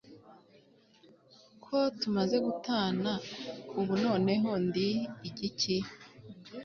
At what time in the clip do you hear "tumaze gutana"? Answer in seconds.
1.99-3.11